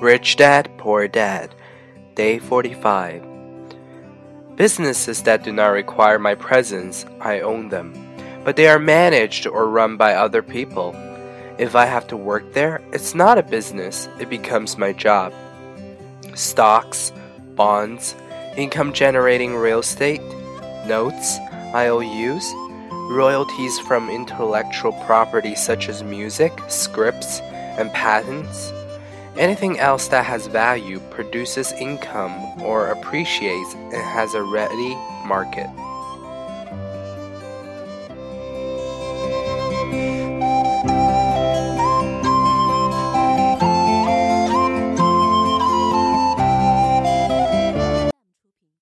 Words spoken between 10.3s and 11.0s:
people.